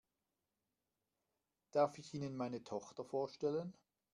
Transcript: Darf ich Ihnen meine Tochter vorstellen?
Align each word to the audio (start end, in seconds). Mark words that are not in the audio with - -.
Darf 1.69 1.99
ich 1.99 2.15
Ihnen 2.15 2.35
meine 2.35 2.63
Tochter 2.63 3.05
vorstellen? 3.05 3.77